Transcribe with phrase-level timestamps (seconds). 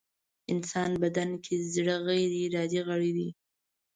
[0.53, 3.29] انسان بدن کې زړه غيري ارادې غړی دی.